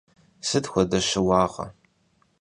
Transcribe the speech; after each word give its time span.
Сыт 0.47 0.65
хуэдэ 0.71 0.99
щыуагъэ? 1.07 1.67